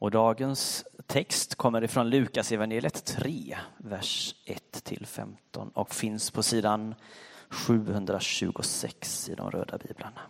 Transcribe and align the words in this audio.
Och 0.00 0.10
dagens 0.10 0.84
text 1.06 1.54
kommer 1.54 1.84
ifrån 1.84 2.10
Lukas 2.10 2.52
evangeliet 2.52 3.04
3, 3.04 3.58
vers 3.78 4.34
1–15 4.46 5.70
och 5.74 5.94
finns 5.94 6.30
på 6.30 6.42
sidan 6.42 6.94
726 7.48 9.28
i 9.28 9.34
de 9.34 9.50
röda 9.50 9.78
biblarna. 9.78 10.20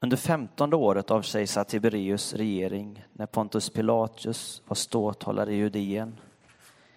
Under 0.00 0.16
femtonde 0.16 0.76
året 0.76 1.10
av 1.10 1.22
kejsar 1.22 1.64
Tiberius 1.64 2.34
regering, 2.34 3.04
när 3.12 3.26
Pontus 3.26 3.70
Pilatus 3.70 4.62
var 4.66 4.74
ståthållare 4.74 5.52
i 5.52 5.56
Judeen, 5.56 6.16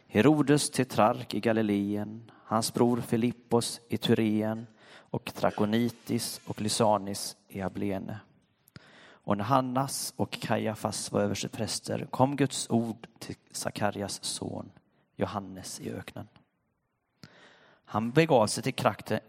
Herodes 0.08 0.70
tetrark 0.70 1.34
i 1.34 1.40
Galileen, 1.40 2.32
hans 2.44 2.74
bror 2.74 3.02
Filippos 3.02 3.82
i 3.90 3.98
Tyreen 3.98 4.68
och 4.94 5.34
Trakonitis 5.36 6.42
och 6.46 6.62
Lysanis 6.62 7.38
i 7.48 7.62
Ablene. 7.62 8.20
Och 9.26 9.38
när 9.38 9.44
Hannas 9.44 10.14
och 10.16 10.32
Kajafas 10.32 11.12
var 11.12 11.22
överstepräster 11.22 12.08
kom 12.12 12.36
Guds 12.36 12.70
ord 12.70 13.08
till 13.20 13.36
Sakarias 13.52 14.24
son 14.24 14.72
Johannes 15.16 15.80
i 15.80 15.92
öknen. 15.92 16.28
Han 17.86 18.12
begav 18.12 18.48
sig 18.48 18.64
till 18.64 18.74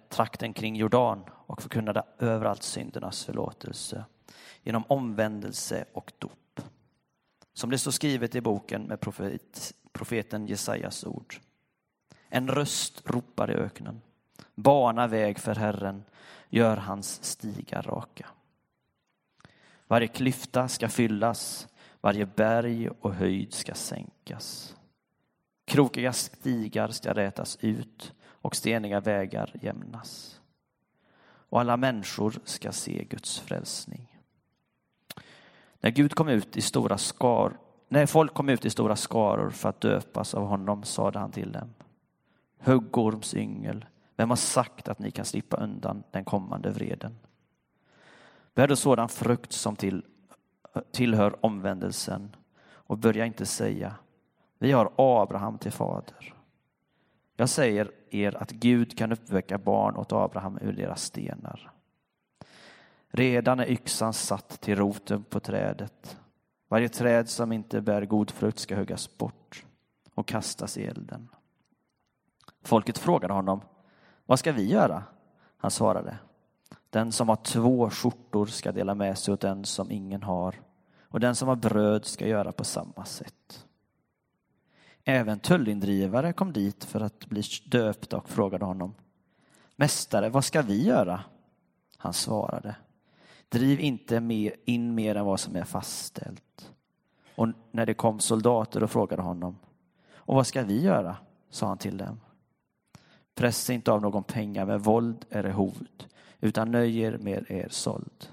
trakten 0.08 0.52
kring 0.52 0.76
Jordan 0.76 1.24
och 1.30 1.62
förkunnade 1.62 2.02
överallt 2.18 2.62
syndernas 2.62 3.24
förlåtelse 3.24 4.04
genom 4.62 4.84
omvändelse 4.88 5.84
och 5.92 6.12
dop. 6.18 6.60
Som 7.52 7.70
det 7.70 7.78
står 7.78 7.90
skrivet 7.90 8.34
i 8.34 8.40
boken 8.40 8.82
med 8.82 9.00
profet, 9.00 9.74
profeten 9.92 10.46
Jesajas 10.46 11.04
ord. 11.04 11.36
En 12.28 12.48
röst 12.48 13.02
ropar 13.04 13.50
i 13.50 13.54
öknen. 13.54 14.00
Bana 14.54 15.06
väg 15.06 15.38
för 15.38 15.54
Herren, 15.54 16.04
gör 16.48 16.76
hans 16.76 17.24
stigar 17.24 17.82
raka. 17.82 18.26
Varje 19.86 20.08
klyfta 20.08 20.68
ska 20.68 20.88
fyllas, 20.88 21.68
varje 22.00 22.26
berg 22.26 22.88
och 22.88 23.14
höjd 23.14 23.52
ska 23.52 23.74
sänkas. 23.74 24.76
Krokiga 25.64 26.12
stigar 26.12 26.88
ska 26.88 27.14
rätas 27.14 27.58
ut 27.60 28.12
och 28.22 28.56
steniga 28.56 29.00
vägar 29.00 29.52
jämnas. 29.62 30.40
Och 31.48 31.60
alla 31.60 31.76
människor 31.76 32.38
ska 32.44 32.72
se 32.72 33.04
Guds 33.04 33.38
frälsning. 33.38 34.16
När 35.80 35.90
Gud 35.90 36.14
kom 36.14 36.28
ut 36.28 36.56
i 36.56 36.60
stora 36.60 36.98
skar, 36.98 37.58
när 37.88 38.06
folk 38.06 38.34
kom 38.34 38.48
ut 38.48 38.64
i 38.64 38.70
stora 38.70 38.96
skaror 38.96 39.50
för 39.50 39.68
att 39.68 39.80
döpas 39.80 40.34
av 40.34 40.46
honom 40.46 40.84
sade 40.84 41.18
han 41.18 41.30
till 41.30 41.52
dem. 41.52 41.74
Huggorms 42.58 43.34
yngel, 43.34 43.84
vem 44.16 44.30
har 44.30 44.36
sagt 44.36 44.88
att 44.88 44.98
ni 44.98 45.10
kan 45.10 45.24
slippa 45.24 45.56
undan 45.56 46.02
den 46.10 46.24
kommande 46.24 46.70
vreden? 46.70 47.18
Bär 48.56 48.68
då 48.68 48.76
sådan 48.76 49.08
frukt 49.08 49.52
som 49.52 49.76
till, 49.76 50.04
tillhör 50.90 51.46
omvändelsen 51.46 52.36
och 52.68 52.98
börja 52.98 53.26
inte 53.26 53.46
säga 53.46 53.94
vi 54.58 54.72
har 54.72 54.92
Abraham 54.96 55.58
till 55.58 55.72
fader. 55.72 56.34
Jag 57.36 57.48
säger 57.48 57.90
er 58.10 58.36
att 58.42 58.50
Gud 58.50 58.98
kan 58.98 59.12
uppväcka 59.12 59.58
barn 59.58 59.96
åt 59.96 60.12
Abraham 60.12 60.58
ur 60.62 60.72
deras 60.72 61.02
stenar. 61.02 61.70
Redan 63.08 63.60
är 63.60 63.70
yxan 63.70 64.12
satt 64.12 64.60
till 64.60 64.76
roten 64.76 65.22
på 65.22 65.40
trädet. 65.40 66.18
Varje 66.68 66.88
träd 66.88 67.28
som 67.28 67.52
inte 67.52 67.80
bär 67.80 68.04
god 68.04 68.30
frukt 68.30 68.58
ska 68.58 68.76
huggas 68.76 69.18
bort 69.18 69.64
och 70.14 70.28
kastas 70.28 70.78
i 70.78 70.84
elden. 70.84 71.28
Folket 72.62 72.98
frågade 72.98 73.34
honom, 73.34 73.60
vad 74.26 74.38
ska 74.38 74.52
vi 74.52 74.70
göra? 74.70 75.02
Han 75.56 75.70
svarade, 75.70 76.18
den 76.96 77.12
som 77.12 77.28
har 77.28 77.36
två 77.36 77.90
skjortor 77.90 78.46
ska 78.46 78.72
dela 78.72 78.94
med 78.94 79.18
sig 79.18 79.34
åt 79.34 79.40
den 79.40 79.64
som 79.64 79.90
ingen 79.90 80.22
har 80.22 80.54
och 81.00 81.20
den 81.20 81.34
som 81.36 81.48
har 81.48 81.56
bröd 81.56 82.04
ska 82.04 82.26
göra 82.26 82.52
på 82.52 82.64
samma 82.64 83.04
sätt. 83.04 83.66
Även 85.04 85.38
tullindrivare 85.38 86.32
kom 86.32 86.52
dit 86.52 86.84
för 86.84 87.00
att 87.00 87.26
bli 87.26 87.42
döpta 87.66 88.16
och 88.16 88.28
frågade 88.28 88.64
honom. 88.64 88.94
Mästare, 89.76 90.28
vad 90.28 90.44
ska 90.44 90.62
vi 90.62 90.84
göra? 90.84 91.20
Han 91.96 92.12
svarade. 92.12 92.76
Driv 93.48 93.80
inte 93.80 94.16
in 94.64 94.94
mer 94.94 95.14
än 95.14 95.24
vad 95.24 95.40
som 95.40 95.56
är 95.56 95.64
fastställt. 95.64 96.72
Och 97.34 97.48
när 97.70 97.86
det 97.86 97.94
kom 97.94 98.20
soldater 98.20 98.82
och 98.82 98.90
frågade 98.90 99.22
honom. 99.22 99.58
Och 100.14 100.34
vad 100.34 100.46
ska 100.46 100.62
vi 100.62 100.82
göra? 100.82 101.16
sa 101.50 101.66
han 101.66 101.78
till 101.78 101.98
dem. 101.98 102.20
Pressa 103.34 103.72
inte 103.72 103.92
av 103.92 104.02
någon 104.02 104.24
pengar 104.24 104.66
med 104.66 104.80
våld 104.80 105.24
eller 105.30 105.50
hot, 105.50 106.08
utan 106.40 106.70
nöj 106.70 107.00
er 107.00 107.18
med 107.18 107.50
er 107.50 107.68
såld. 107.70 108.28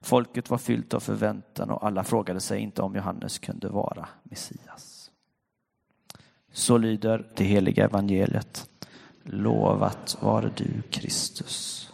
Folket 0.00 0.50
var 0.50 0.58
fyllt 0.58 0.94
av 0.94 1.00
förväntan 1.00 1.70
och 1.70 1.86
alla 1.86 2.04
frågade 2.04 2.40
sig 2.40 2.60
inte 2.60 2.82
om 2.82 2.94
Johannes 2.94 3.38
kunde 3.38 3.68
vara 3.68 4.08
Messias. 4.22 5.10
Så 6.52 6.78
lyder 6.78 7.26
det 7.36 7.44
heliga 7.44 7.84
evangeliet. 7.84 8.70
Lovat 9.22 10.16
var 10.20 10.52
du, 10.56 10.82
Kristus. 10.90 11.90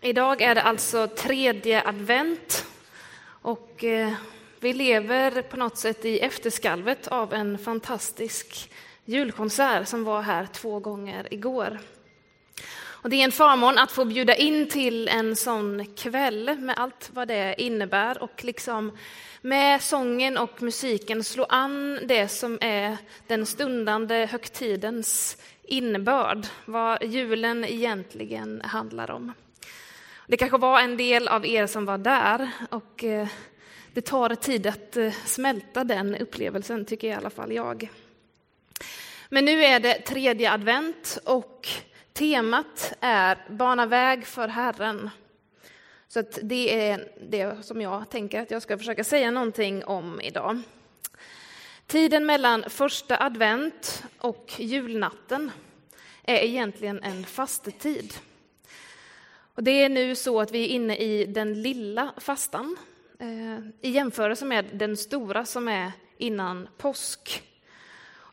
Idag 0.00 0.42
är 0.42 0.54
det 0.54 0.62
alltså 0.62 1.06
tredje 1.06 1.88
advent 1.88 2.66
och 3.24 3.84
eh, 3.84 4.12
vi 4.60 4.72
lever 4.72 5.42
på 5.42 5.56
något 5.56 5.78
sätt 5.78 6.04
i 6.04 6.18
efterskalvet 6.18 7.08
av 7.08 7.34
en 7.34 7.58
fantastisk 7.58 8.70
julkonsert 9.04 9.88
som 9.88 10.04
var 10.04 10.22
här 10.22 10.46
två 10.46 10.78
gånger 10.78 11.34
igår. 11.34 11.78
Och 13.02 13.10
det 13.10 13.16
är 13.16 13.24
en 13.24 13.32
förmån 13.32 13.78
att 13.78 13.92
få 13.92 14.04
bjuda 14.04 14.34
in 14.34 14.68
till 14.68 15.08
en 15.08 15.36
sån 15.36 15.86
kväll 15.96 16.56
med 16.58 16.78
allt 16.78 17.10
vad 17.12 17.28
det 17.28 17.54
innebär 17.58 18.22
och 18.22 18.44
liksom 18.44 18.98
med 19.40 19.82
sången 19.82 20.38
och 20.38 20.62
musiken 20.62 21.24
slå 21.24 21.44
an 21.44 22.00
det 22.04 22.28
som 22.28 22.58
är 22.60 22.96
den 23.26 23.46
stundande 23.46 24.26
högtidens 24.30 25.36
innebörd, 25.62 26.46
vad 26.64 27.04
julen 27.04 27.64
egentligen 27.64 28.62
handlar 28.64 29.10
om. 29.10 29.32
Det 30.26 30.36
kanske 30.36 30.58
var 30.58 30.80
en 30.80 30.96
del 30.96 31.28
av 31.28 31.46
er 31.46 31.66
som 31.66 31.84
var 31.84 31.98
där 31.98 32.50
och 32.70 33.04
eh, 33.04 33.28
det 33.92 34.00
tar 34.00 34.34
tid 34.34 34.66
att 34.66 34.96
eh, 34.96 35.12
smälta 35.24 35.84
den 35.84 36.16
upplevelsen, 36.16 36.84
tycker 36.84 37.08
i 37.08 37.12
alla 37.12 37.30
fall 37.30 37.52
jag. 37.52 37.88
Men 39.28 39.44
nu 39.44 39.64
är 39.64 39.80
det 39.80 39.94
tredje 39.94 40.52
advent 40.52 41.18
och 41.24 41.68
temat 42.12 42.92
är 43.00 43.38
Bana 43.48 43.86
väg 43.86 44.26
för 44.26 44.48
Herren. 44.48 45.10
Så 46.08 46.22
det 46.42 46.88
är 46.88 47.08
det 47.20 47.66
som 47.66 47.80
jag 47.80 48.10
tänker 48.10 48.42
att 48.42 48.50
jag 48.50 48.62
ska 48.62 48.78
försöka 48.78 49.04
säga 49.04 49.30
någonting 49.30 49.84
om 49.84 50.20
idag. 50.20 50.62
Tiden 51.86 52.26
mellan 52.26 52.64
första 52.70 53.22
advent 53.22 54.04
och 54.18 54.52
julnatten 54.58 55.50
är 56.22 56.36
egentligen 56.36 57.02
en 57.02 57.24
fastetid. 57.24 58.14
Och 59.54 59.62
det 59.62 59.70
är 59.70 59.88
nu 59.88 60.14
så 60.14 60.40
att 60.40 60.50
vi 60.50 60.64
är 60.64 60.68
inne 60.68 60.96
i 60.96 61.26
den 61.26 61.62
lilla 61.62 62.12
fastan 62.16 62.76
eh, 63.18 63.58
i 63.80 63.90
jämförelse 63.90 64.44
med 64.44 64.64
den 64.72 64.96
stora 64.96 65.44
som 65.44 65.68
är 65.68 65.92
innan 66.18 66.68
påsk. 66.78 67.42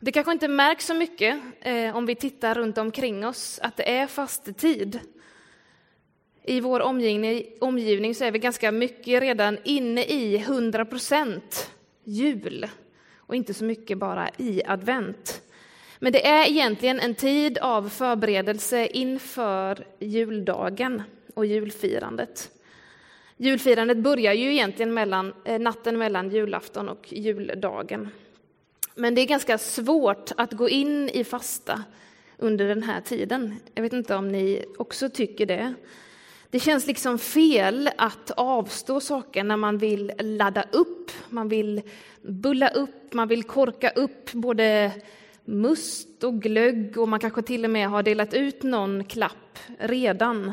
Det 0.02 0.12
kanske 0.12 0.32
inte 0.32 0.48
märks 0.48 0.86
så 0.86 0.94
mycket 0.94 1.40
eh, 1.60 1.96
om 1.96 2.06
vi 2.06 2.14
tittar 2.14 2.54
runt 2.54 2.78
omkring 2.78 3.26
oss 3.26 3.60
att 3.62 3.76
det 3.76 3.90
är 3.90 4.06
fastetid. 4.06 5.00
I 6.42 6.60
vår 6.60 6.80
omgivning, 6.80 7.44
omgivning 7.60 8.14
så 8.14 8.24
är 8.24 8.30
vi 8.30 8.38
ganska 8.38 8.72
mycket 8.72 9.20
redan 9.20 9.58
inne 9.64 10.04
i 10.04 10.36
100 10.36 10.84
procent 10.84 11.70
jul 12.04 12.66
och 13.16 13.34
inte 13.34 13.54
så 13.54 13.64
mycket 13.64 13.98
bara 13.98 14.30
i 14.36 14.62
advent. 14.66 15.42
Men 15.98 16.12
det 16.12 16.26
är 16.26 16.48
egentligen 16.48 17.00
en 17.00 17.14
tid 17.14 17.58
av 17.58 17.88
förberedelse 17.88 18.86
inför 18.86 19.86
juldagen 19.98 21.02
och 21.34 21.46
julfirandet. 21.46 22.50
Julfirandet 23.36 23.98
börjar 23.98 24.32
ju 24.32 24.52
egentligen 24.52 24.94
mellan, 24.94 25.34
eh, 25.44 25.60
natten 25.60 25.98
mellan 25.98 26.30
julafton 26.30 26.88
och 26.88 27.12
juldagen. 27.12 28.08
Men 28.94 29.14
det 29.14 29.20
är 29.20 29.26
ganska 29.26 29.58
svårt 29.58 30.32
att 30.36 30.52
gå 30.52 30.68
in 30.68 31.08
i 31.08 31.24
fasta 31.24 31.84
under 32.38 32.68
den 32.68 32.82
här 32.82 33.00
tiden. 33.00 33.56
Jag 33.74 33.82
vet 33.82 33.92
inte 33.92 34.16
om 34.16 34.28
ni 34.28 34.64
också 34.78 35.08
tycker 35.08 35.46
det. 35.46 35.74
Det 36.50 36.60
känns 36.60 36.86
liksom 36.86 37.18
fel 37.18 37.90
att 37.96 38.30
avstå 38.30 39.00
saker 39.00 39.44
när 39.44 39.56
man 39.56 39.78
vill 39.78 40.12
ladda 40.18 40.64
upp, 40.72 41.10
man 41.28 41.48
vill 41.48 41.82
bulla 42.22 42.68
upp, 42.68 43.12
man 43.14 43.28
vill 43.28 43.42
korka 43.42 43.90
upp 43.90 44.32
både 44.32 44.92
must 45.44 46.24
och 46.24 46.42
glögg 46.42 46.98
och 46.98 47.08
man 47.08 47.20
kanske 47.20 47.42
till 47.42 47.64
och 47.64 47.70
med 47.70 47.88
har 47.88 48.02
delat 48.02 48.34
ut 48.34 48.62
någon 48.62 49.04
klapp 49.04 49.58
redan. 49.78 50.52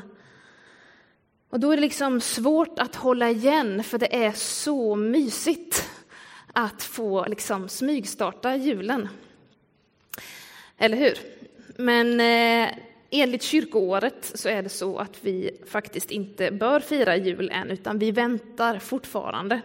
Och 1.49 1.59
då 1.59 1.71
är 1.71 1.75
det 1.75 1.81
liksom 1.81 2.21
svårt 2.21 2.79
att 2.79 2.95
hålla 2.95 3.29
igen 3.29 3.83
för 3.83 3.97
det 3.97 4.15
är 4.25 4.31
så 4.31 4.95
mysigt 4.95 5.89
att 6.59 6.83
få 6.83 7.25
liksom 7.25 7.69
smygstarta 7.69 8.55
julen. 8.55 9.09
Eller 10.77 10.97
hur? 10.97 11.17
Men 11.75 12.19
eh, 12.19 12.77
enligt 13.09 13.43
kyrkoåret 13.43 14.31
så 14.35 14.49
är 14.49 14.63
det 14.63 14.69
så 14.69 14.97
att 14.97 15.17
vi 15.21 15.51
faktiskt 15.67 16.11
inte 16.11 16.51
bör 16.51 16.79
fira 16.79 17.15
jul 17.15 17.49
än, 17.53 17.71
utan 17.71 17.99
vi 17.99 18.11
väntar 18.11 18.79
fortfarande. 18.79 19.61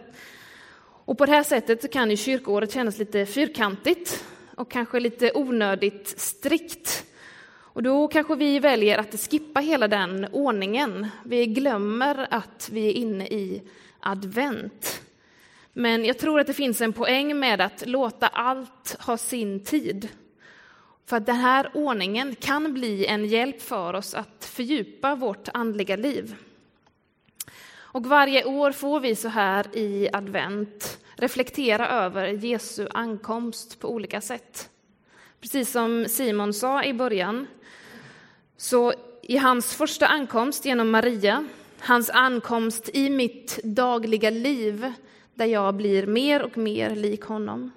Och 1.05 1.17
på 1.17 1.25
det 1.25 1.31
här 1.31 1.43
sättet 1.43 1.93
kan 1.93 2.09
ju 2.09 2.17
kyrkoåret 2.17 2.73
kännas 2.73 2.97
lite 2.97 3.25
fyrkantigt 3.25 4.25
och 4.55 4.71
kanske 4.71 4.99
lite 4.99 5.31
onödigt 5.33 6.19
strikt. 6.19 7.05
Och 7.49 7.83
då 7.83 8.07
kanske 8.07 8.35
vi 8.35 8.59
väljer 8.59 8.97
att 8.97 9.29
skippa 9.29 9.59
hela 9.59 9.87
den 9.87 10.27
ordningen. 10.31 11.07
Vi 11.23 11.45
glömmer 11.45 12.27
att 12.29 12.69
vi 12.71 12.87
är 12.87 12.93
inne 12.93 13.27
i 13.27 13.61
advent. 13.99 15.02
Men 15.73 16.05
jag 16.05 16.17
tror 16.19 16.39
att 16.39 16.47
det 16.47 16.53
finns 16.53 16.81
en 16.81 16.93
poäng 16.93 17.39
med 17.39 17.61
att 17.61 17.83
låta 17.87 18.27
allt 18.27 18.95
ha 18.99 19.17
sin 19.17 19.63
tid. 19.63 20.09
För 21.05 21.17
att 21.17 21.25
den 21.25 21.35
här 21.35 21.71
ordningen 21.73 22.35
kan 22.35 22.73
bli 22.73 23.05
en 23.05 23.25
hjälp 23.25 23.61
för 23.61 23.93
oss 23.93 24.13
att 24.13 24.45
fördjupa 24.45 25.15
vårt 25.15 25.47
andliga 25.53 25.95
liv. 25.95 26.35
Och 27.75 28.05
varje 28.05 28.45
år 28.45 28.71
får 28.71 28.99
vi 28.99 29.15
så 29.15 29.27
här 29.27 29.77
i 29.77 30.09
advent 30.13 30.99
reflektera 31.15 31.89
över 31.89 32.27
Jesu 32.27 32.87
ankomst 32.93 33.79
på 33.79 33.91
olika 33.91 34.21
sätt. 34.21 34.69
Precis 35.41 35.71
som 35.71 36.05
Simon 36.09 36.53
sa 36.53 36.83
i 36.83 36.93
början, 36.93 37.47
så 38.57 38.93
i 39.21 39.37
hans 39.37 39.75
första 39.75 40.07
ankomst 40.07 40.65
genom 40.65 40.91
Maria, 40.91 41.47
hans 41.79 42.09
ankomst 42.09 42.89
i 42.93 43.09
mitt 43.09 43.59
dagliga 43.63 44.29
liv 44.29 44.93
där 45.35 45.45
jag 45.45 45.75
blir 45.75 46.07
mer 46.07 46.41
och 46.41 46.57
mer 46.57 46.95
lik 46.95 47.21
honom. 47.21 47.71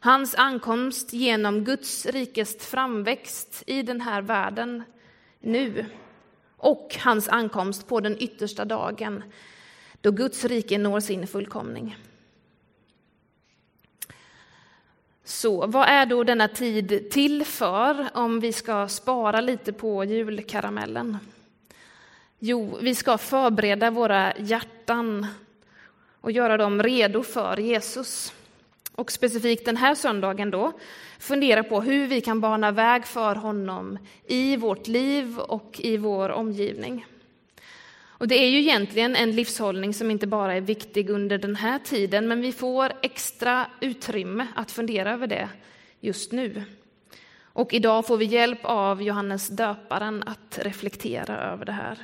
Hans 0.00 0.34
ankomst 0.34 1.12
genom 1.12 1.64
Guds 1.64 2.06
rikes 2.06 2.56
framväxt 2.66 3.62
i 3.66 3.82
den 3.82 4.00
här 4.00 4.22
världen 4.22 4.82
nu. 5.40 5.86
Och 6.56 6.96
hans 7.00 7.28
ankomst 7.28 7.88
på 7.88 8.00
den 8.00 8.16
yttersta 8.22 8.64
dagen 8.64 9.22
då 10.00 10.10
Guds 10.10 10.44
rike 10.44 10.78
når 10.78 11.00
sin 11.00 11.26
fullkomning. 11.26 11.96
Så 15.24 15.66
vad 15.66 15.88
är 15.88 16.06
då 16.06 16.24
denna 16.24 16.48
tid 16.48 17.10
till 17.10 17.44
för 17.44 18.08
om 18.14 18.40
vi 18.40 18.52
ska 18.52 18.88
spara 18.88 19.40
lite 19.40 19.72
på 19.72 20.04
julkaramellen? 20.04 21.18
Jo, 22.38 22.78
vi 22.82 22.94
ska 22.94 23.18
förbereda 23.18 23.90
våra 23.90 24.36
hjärtan 24.36 25.26
och 26.20 26.32
göra 26.32 26.56
dem 26.56 26.82
redo 26.82 27.22
för 27.22 27.56
Jesus. 27.56 28.32
Och 28.94 29.12
specifikt 29.12 29.64
den 29.64 29.76
här 29.76 29.94
söndagen 29.94 30.50
då 30.50 30.72
fundera 31.18 31.62
på 31.62 31.80
hur 31.80 32.06
vi 32.06 32.20
kan 32.20 32.40
bana 32.40 32.70
väg 32.70 33.06
för 33.06 33.34
honom 33.34 33.98
i 34.26 34.56
vårt 34.56 34.86
liv 34.86 35.38
och 35.38 35.80
i 35.80 35.96
vår 35.96 36.28
omgivning. 36.28 37.06
Och 38.20 38.28
det 38.28 38.34
är 38.34 38.48
ju 38.48 38.58
egentligen 38.58 39.16
en 39.16 39.30
livshållning 39.30 39.94
som 39.94 40.10
inte 40.10 40.26
bara 40.26 40.54
är 40.54 40.60
viktig 40.60 41.10
under 41.10 41.38
den 41.38 41.56
här 41.56 41.78
tiden, 41.78 42.28
men 42.28 42.40
vi 42.40 42.52
får 42.52 42.92
extra 43.02 43.66
utrymme 43.80 44.46
att 44.54 44.70
fundera 44.70 45.12
över 45.12 45.26
det 45.26 45.48
just 46.00 46.32
nu. 46.32 46.62
Och 47.52 47.74
idag 47.74 48.06
får 48.06 48.16
vi 48.16 48.24
hjälp 48.24 48.58
av 48.62 49.02
Johannes 49.02 49.48
döparen 49.48 50.22
att 50.26 50.58
reflektera 50.62 51.52
över 51.52 51.64
det 51.64 51.72
här. 51.72 51.98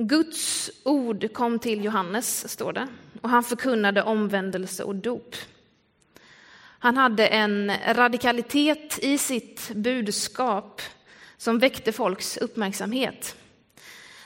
Guds 0.00 0.70
ord 0.84 1.32
kom 1.32 1.58
till 1.58 1.84
Johannes, 1.84 2.52
står 2.52 2.72
det, 2.72 2.86
och 3.20 3.30
han 3.30 3.44
förkunnade 3.44 4.02
omvändelse 4.02 4.84
och 4.84 4.94
dop. 4.94 5.36
Han 6.78 6.96
hade 6.96 7.26
en 7.26 7.72
radikalitet 7.88 8.98
i 9.02 9.18
sitt 9.18 9.70
budskap 9.74 10.82
som 11.36 11.58
väckte 11.58 11.92
folks 11.92 12.36
uppmärksamhet. 12.36 13.36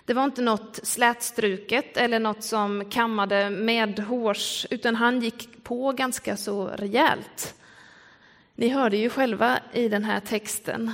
Det 0.04 0.14
var 0.14 0.24
inte 0.24 0.42
något 0.42 0.80
slätstruket 0.82 1.96
eller 1.96 2.18
något 2.18 2.44
som 2.44 2.90
kammade 2.90 3.50
med 3.50 3.98
hårs, 3.98 4.66
utan 4.70 4.96
han 4.96 5.20
gick 5.20 5.64
på 5.64 5.92
ganska 5.92 6.36
så 6.36 6.66
rejält. 6.66 7.54
Ni 8.54 8.68
hörde 8.68 8.96
ju 8.96 9.10
själva 9.10 9.58
i 9.72 9.88
den 9.88 10.04
här 10.04 10.20
texten. 10.20 10.90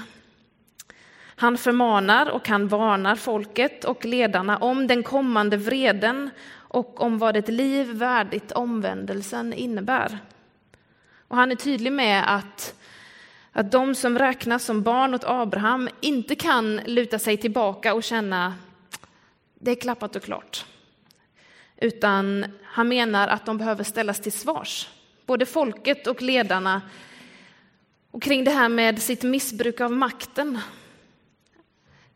Han 1.41 1.59
förmanar 1.59 2.31
och 2.31 2.49
han 2.49 2.69
varnar 2.69 3.17
folket 3.17 3.85
och 3.85 4.05
ledarna 4.05 4.57
om 4.57 4.87
den 4.87 5.03
kommande 5.03 5.57
vreden 5.57 6.31
och 6.51 7.01
om 7.01 7.19
vad 7.19 7.37
ett 7.37 7.49
liv 7.49 7.87
värdigt 7.87 8.53
omvändelsen 8.53 9.53
innebär. 9.53 10.19
Och 11.29 11.37
han 11.37 11.51
är 11.53 11.57
tydlig 11.57 11.93
med 11.93 12.35
att, 12.37 12.75
att 13.53 13.73
de 13.73 13.95
som 13.95 14.19
räknas 14.19 14.65
som 14.65 14.83
barn 14.83 15.15
åt 15.15 15.25
Abraham 15.25 15.89
inte 16.01 16.35
kan 16.35 16.77
luta 16.77 17.19
sig 17.19 17.37
tillbaka 17.37 17.95
och 17.95 18.03
känna 18.03 18.55
det 19.55 19.71
är 19.71 19.75
klappat 19.75 20.17
och 20.17 20.23
klart. 20.23 20.65
Utan 21.77 22.45
han 22.63 22.89
menar 22.89 23.29
att 23.29 23.47
de 23.47 23.59
behöver 23.59 23.85
ställas 23.85 24.21
till 24.21 24.33
svars, 24.33 24.89
både 25.27 25.47
folket 25.47 26.07
och 26.07 26.23
ledarna, 26.23 26.83
och 28.11 28.23
kring 28.23 28.45
det 28.45 28.51
här 28.51 28.69
med 28.69 29.03
sitt 29.03 29.23
missbruk 29.23 29.81
av 29.81 29.93
makten. 29.93 30.59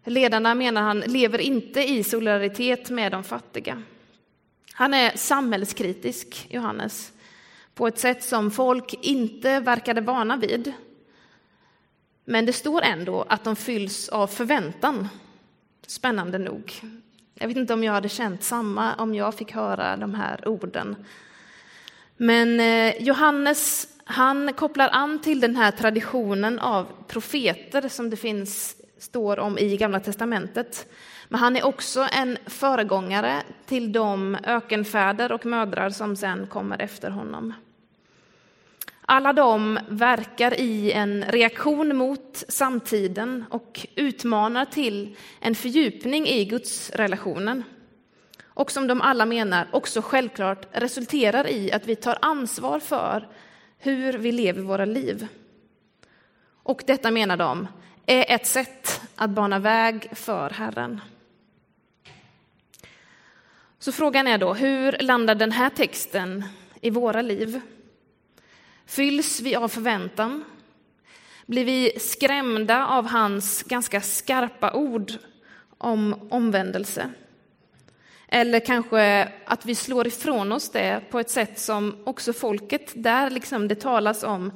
Ledarna, 0.04 0.54
menar 0.54 0.82
han, 0.82 1.00
lever 1.00 1.38
inte 1.38 1.90
i 1.90 2.04
solidaritet 2.04 2.90
med 2.90 3.12
de 3.12 3.24
fattiga. 3.24 3.82
Han 4.72 4.94
är 4.94 5.16
samhällskritisk, 5.16 6.46
Johannes, 6.50 7.12
på 7.74 7.86
ett 7.86 7.98
sätt 7.98 8.24
som 8.24 8.50
folk 8.50 8.94
inte 9.02 9.60
verkade 9.60 10.00
vana 10.00 10.36
vid. 10.36 10.72
Men 12.24 12.46
det 12.46 12.52
står 12.52 12.82
ändå 12.82 13.22
att 13.28 13.44
de 13.44 13.56
fylls 13.56 14.08
av 14.08 14.26
förväntan, 14.26 15.08
spännande 15.86 16.38
nog. 16.38 16.72
Jag 17.34 17.48
vet 17.48 17.56
inte 17.56 17.74
om 17.74 17.84
jag 17.84 17.92
hade 17.92 18.08
känt 18.08 18.42
samma 18.42 18.94
om 18.94 19.14
jag 19.14 19.34
fick 19.34 19.52
höra 19.52 19.96
de 19.96 20.14
här 20.14 20.48
orden. 20.48 20.96
Men 22.16 22.60
eh, 22.60 23.02
Johannes, 23.02 23.88
han 24.04 24.52
kopplar 24.52 24.88
an 24.92 25.18
till 25.18 25.40
den 25.40 25.56
här 25.56 25.70
traditionen 25.70 26.58
av 26.58 26.86
profeter 27.08 27.88
som 27.88 28.10
det 28.10 28.16
finns, 28.16 28.76
står 29.02 29.38
om 29.38 29.58
i 29.58 29.76
Gamla 29.76 30.00
testamentet. 30.00 30.86
Men 31.28 31.40
han 31.40 31.56
är 31.56 31.64
också 31.64 32.08
en 32.12 32.38
föregångare 32.46 33.42
till 33.66 33.92
de 33.92 34.36
ökenfäder 34.44 35.32
och 35.32 35.46
mödrar 35.46 35.90
som 35.90 36.16
sen 36.16 36.46
kommer 36.46 36.82
efter 36.82 37.10
honom. 37.10 37.54
Alla 39.00 39.32
de 39.32 39.78
verkar 39.88 40.60
i 40.60 40.92
en 40.92 41.24
reaktion 41.24 41.96
mot 41.96 42.44
samtiden 42.48 43.44
och 43.50 43.86
utmanar 43.94 44.64
till 44.64 45.16
en 45.40 45.54
fördjupning 45.54 46.26
i 46.26 46.44
gudsrelationen. 46.44 47.64
Och 48.44 48.70
som 48.70 48.86
de 48.86 49.00
alla 49.00 49.26
menar 49.26 49.68
också 49.72 50.02
självklart 50.02 50.66
resulterar 50.72 51.46
i 51.50 51.72
att 51.72 51.86
vi 51.86 51.96
tar 51.96 52.18
ansvar 52.22 52.80
för 52.80 53.28
hur 53.78 54.12
vi 54.12 54.32
lever 54.32 54.62
våra 54.62 54.84
liv. 54.84 55.26
Och 56.62 56.82
detta 56.86 57.10
menar 57.10 57.36
de 57.36 57.68
är 58.06 58.34
ett 58.34 58.46
sätt 58.46 59.00
att 59.16 59.30
bana 59.30 59.58
väg 59.58 60.08
för 60.12 60.50
Herren. 60.50 61.00
Så 63.78 63.92
frågan 63.92 64.26
är 64.26 64.38
då, 64.38 64.54
hur 64.54 64.96
landar 65.00 65.34
den 65.34 65.52
här 65.52 65.70
texten 65.70 66.44
i 66.80 66.90
våra 66.90 67.22
liv? 67.22 67.60
Fylls 68.86 69.40
vi 69.40 69.56
av 69.56 69.68
förväntan? 69.68 70.44
Blir 71.46 71.64
vi 71.64 71.98
skrämda 72.00 72.86
av 72.86 73.06
hans 73.06 73.62
ganska 73.62 74.00
skarpa 74.00 74.72
ord 74.72 75.12
om 75.78 76.28
omvändelse? 76.30 77.10
Eller 78.28 78.60
kanske 78.60 79.32
att 79.44 79.66
vi 79.66 79.74
slår 79.74 80.06
ifrån 80.06 80.52
oss 80.52 80.70
det 80.70 81.00
på 81.10 81.20
ett 81.20 81.30
sätt 81.30 81.58
som 81.58 81.96
också 82.04 82.32
folket, 82.32 82.92
där 82.94 83.30
liksom 83.30 83.68
det 83.68 83.74
talas 83.74 84.22
om, 84.22 84.52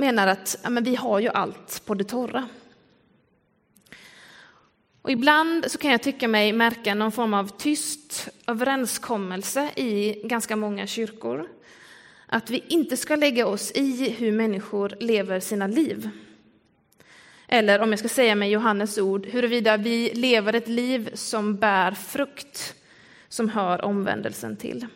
menar 0.00 0.26
att 0.26 0.58
ja, 0.62 0.70
men 0.70 0.84
vi 0.84 0.94
har 0.94 1.20
ju 1.20 1.28
allt 1.28 1.82
på 1.86 1.94
det 1.94 2.04
torra. 2.04 2.48
Och 5.02 5.10
ibland 5.10 5.70
så 5.70 5.78
kan 5.78 5.90
jag 5.90 6.02
tycka 6.02 6.28
mig 6.28 6.52
märka 6.52 6.94
någon 6.94 7.12
form 7.12 7.34
av 7.34 7.48
tyst 7.58 8.28
överenskommelse 8.46 9.70
i 9.76 10.22
ganska 10.24 10.56
många 10.56 10.86
kyrkor 10.86 11.48
att 12.26 12.50
vi 12.50 12.64
inte 12.68 12.96
ska 12.96 13.16
lägga 13.16 13.46
oss 13.46 13.72
i 13.72 14.10
hur 14.10 14.32
människor 14.32 14.96
lever 15.00 15.40
sina 15.40 15.66
liv. 15.66 16.10
Eller 17.48 17.80
om 17.80 17.90
jag 17.90 17.98
ska 17.98 18.08
säga 18.08 18.34
med 18.34 18.50
Johannes 18.50 18.98
ord, 18.98 19.26
huruvida 19.26 19.76
vi 19.76 20.14
lever 20.14 20.52
ett 20.52 20.68
liv 20.68 21.10
som 21.14 21.56
bär 21.56 21.92
frukt 21.92 22.74
som 23.28 23.48
hör 23.48 23.84
omvändelsen 23.84 24.56
till. 24.56 24.86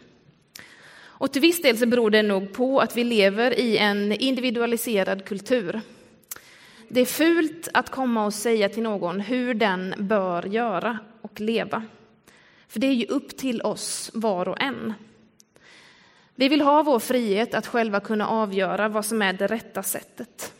Och 1.16 1.32
till 1.32 1.42
viss 1.42 1.62
del 1.62 1.78
så 1.78 1.86
beror 1.86 2.10
det 2.10 2.22
nog 2.22 2.52
på 2.52 2.80
att 2.80 2.96
vi 2.96 3.04
lever 3.04 3.58
i 3.58 3.78
en 3.78 4.12
individualiserad 4.12 5.24
kultur. 5.24 5.80
Det 6.88 7.00
är 7.00 7.04
fult 7.04 7.68
att 7.74 7.90
komma 7.90 8.24
och 8.24 8.34
säga 8.34 8.68
till 8.68 8.82
någon 8.82 9.20
hur 9.20 9.54
den 9.54 9.94
bör 9.98 10.42
göra 10.42 10.98
och 11.20 11.40
leva. 11.40 11.84
För 12.68 12.80
det 12.80 12.86
är 12.86 12.92
ju 12.92 13.06
upp 13.06 13.36
till 13.36 13.62
oss 13.62 14.10
var 14.14 14.48
och 14.48 14.62
en. 14.62 14.94
Vi 16.34 16.48
vill 16.48 16.60
ha 16.60 16.82
vår 16.82 16.98
frihet 16.98 17.54
att 17.54 17.66
själva 17.66 18.00
kunna 18.00 18.28
avgöra 18.28 18.88
vad 18.88 19.04
som 19.04 19.22
är 19.22 19.32
det 19.32 19.46
rätta 19.46 19.82
sättet. 19.82 20.52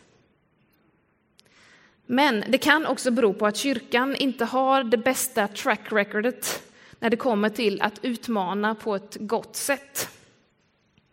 Men 2.05 2.43
det 2.47 2.57
kan 2.57 2.85
också 2.85 3.11
bero 3.11 3.33
på 3.33 3.47
att 3.47 3.57
kyrkan 3.57 4.15
inte 4.15 4.45
har 4.45 4.83
det 4.83 4.97
bästa 4.97 5.47
track 5.47 5.91
recordet 5.91 6.63
när 6.99 7.09
det 7.09 7.17
kommer 7.17 7.49
till 7.49 7.81
att 7.81 7.99
utmana 8.01 8.75
på 8.75 8.95
ett 8.95 9.17
gott 9.19 9.55
sätt. 9.55 10.09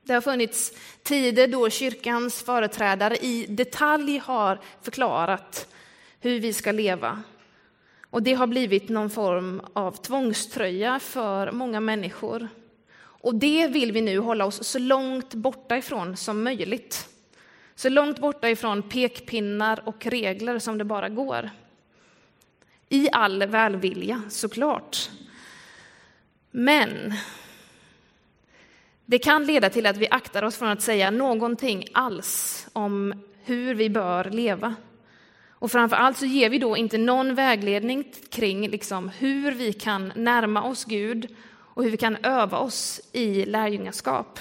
Det 0.04 0.12
har 0.12 0.21
funnits 0.21 0.73
tider 1.02 1.49
då 1.49 1.71
kyrkans 1.71 2.42
företrädare 2.42 3.16
i 3.16 3.47
detalj 3.49 4.18
har 4.18 4.61
förklarat 4.82 5.75
hur 6.21 6.40
vi 6.40 6.52
ska 6.52 6.73
leva. 6.73 7.23
Och 8.11 8.23
det 8.23 8.35
har 8.35 8.47
blivit 8.47 8.88
någon 8.88 9.11
form 9.11 9.62
av 9.73 9.92
tvångströja 9.92 11.00
för 11.00 11.52
många 11.52 11.80
människor. 11.80 12.49
Och 12.97 13.35
det 13.35 13.66
vill 13.68 13.92
vi 13.92 14.00
nu 14.00 14.18
hålla 14.18 14.44
oss 14.44 14.64
så 14.64 14.78
långt 14.78 15.35
borta 15.35 15.76
ifrån 15.76 16.16
som 16.16 16.42
möjligt. 16.42 17.09
Så 17.75 17.88
långt 17.88 18.18
borta 18.18 18.50
ifrån 18.50 18.82
pekpinnar 18.82 19.82
och 19.85 20.06
regler 20.06 20.59
som 20.59 20.78
det 20.78 20.85
bara 20.85 21.09
går. 21.09 21.50
I 22.88 23.09
all 23.12 23.47
välvilja, 23.47 24.23
såklart. 24.28 25.11
Men 26.50 27.14
det 29.12 29.19
kan 29.19 29.47
leda 29.47 29.71
till 29.71 29.87
att 29.87 29.97
vi 29.97 30.09
aktar 30.11 30.42
oss 30.42 30.57
från 30.57 30.69
att 30.69 30.83
säga 30.83 31.11
någonting 31.11 31.85
alls 31.92 32.66
om 32.73 33.14
hur 33.45 33.75
vi 33.75 33.90
bör 33.90 34.25
leva. 34.25 34.75
Och 35.49 35.73
framför 35.73 35.97
allt 35.97 36.19
så 36.19 36.26
ger 36.26 36.50
vi 36.50 36.59
då 36.59 36.76
inte 36.76 36.99
någon 36.99 37.35
vägledning 37.35 38.04
kring 38.31 38.69
liksom 38.69 39.09
hur 39.09 39.52
vi 39.52 39.73
kan 39.73 40.12
närma 40.16 40.62
oss 40.62 40.85
Gud 40.85 41.37
och 41.49 41.85
hur 41.85 41.90
vi 41.90 41.97
kan 41.97 42.16
öva 42.23 42.59
oss 42.59 43.00
i 43.12 43.45
lärjungaskap. 43.45 44.40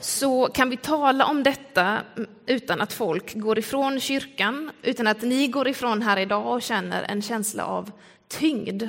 Så 0.00 0.46
kan 0.46 0.70
vi 0.70 0.76
tala 0.76 1.26
om 1.26 1.42
detta 1.42 1.98
utan 2.46 2.80
att 2.80 2.92
folk 2.92 3.34
går 3.34 3.58
ifrån 3.58 4.00
kyrkan, 4.00 4.70
utan 4.82 5.06
att 5.06 5.22
ni 5.22 5.48
går 5.48 5.68
ifrån 5.68 6.02
här 6.02 6.16
idag 6.16 6.46
och 6.46 6.62
känner 6.62 7.02
en 7.02 7.22
känsla 7.22 7.64
av 7.64 7.90
tyngd. 8.28 8.82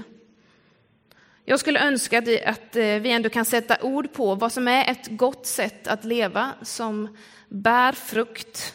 Jag 1.49 1.59
skulle 1.59 1.87
önska 1.87 2.17
att 2.45 2.75
eh, 2.75 2.83
vi 2.83 3.11
ändå 3.11 3.29
kan 3.29 3.45
sätta 3.45 3.77
ord 3.81 4.13
på 4.13 4.35
vad 4.35 4.51
som 4.51 4.67
är 4.67 4.91
ett 4.91 5.07
gott 5.07 5.45
sätt 5.45 5.87
att 5.87 6.05
leva 6.05 6.53
som 6.61 7.17
bär 7.49 7.91
frukt, 7.91 8.73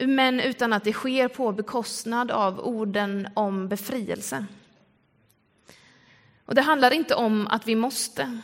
men 0.00 0.40
utan 0.40 0.72
att 0.72 0.84
det 0.84 0.92
sker 0.92 1.28
på 1.28 1.52
bekostnad 1.52 2.30
av 2.30 2.60
orden 2.60 3.28
om 3.34 3.68
befrielse. 3.68 4.46
Och 6.44 6.54
det 6.54 6.62
handlar 6.62 6.92
inte 6.92 7.14
om 7.14 7.46
att 7.46 7.66
vi 7.66 7.74
måste, 7.74 8.40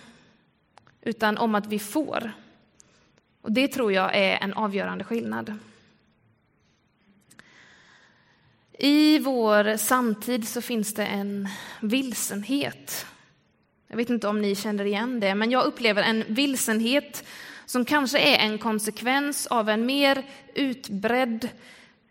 utan 1.03 1.39
om 1.39 1.55
att 1.55 1.67
vi 1.67 1.79
får. 1.79 2.33
Och 3.43 3.53
det 3.53 3.69
tror 3.69 3.93
jag 3.93 4.17
är 4.17 4.37
en 4.37 4.55
avgörande 4.55 5.05
skillnad. 5.05 5.59
I 8.79 9.19
vår 9.19 9.77
samtid 9.77 10.49
så 10.49 10.61
finns 10.61 10.95
det 10.95 11.07
en 11.07 11.49
vilsenhet. 11.81 13.07
Jag 13.95 13.99
vet 13.99 14.11
inte 14.11 14.29
om 14.29 14.41
ni 14.41 14.55
känner 14.55 14.85
igen 14.85 15.21
det, 15.21 15.35
men 15.35 15.51
jag 15.51 15.65
upplever 15.65 16.03
en 16.03 16.25
vilsenhet 16.29 17.25
som 17.67 17.85
kanske 17.85 18.19
är 18.19 18.39
en 18.39 18.59
konsekvens 18.59 19.47
av 19.47 19.69
en 19.69 19.87
mer 19.87 20.23
utbredd 20.55 21.49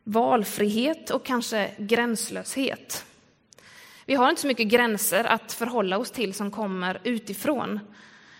valfrihet 0.04 1.10
och 1.10 1.26
kanske 1.26 1.72
gränslöshet. 1.78 3.06
Vi 4.06 4.16
har 4.16 4.30
inte 4.30 4.42
så 4.42 4.48
mycket 4.48 4.68
gränser 4.68 5.24
att 5.24 5.54
förhålla 5.54 5.98
oss 5.98 6.12
till 6.12 6.34
som 6.34 6.52
kommer 6.52 7.00
utifrån, 7.04 7.80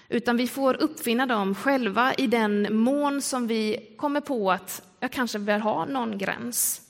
utan 0.10 0.38
vi 0.38 0.48
får 0.48 0.82
uppfinna 0.82 1.26
dem 1.26 1.56
själva 1.56 2.14
i 2.14 2.28
den 2.28 2.76
mån 2.76 3.22
som 3.22 3.48
vi 3.48 3.94
kommer 3.98 4.22
på 4.22 4.52
att 4.52 4.82
jag 5.00 5.12
kanske 5.12 5.38
vill 5.38 5.62
ha 5.62 5.86
någon 5.86 6.18
gräns. 6.18 6.82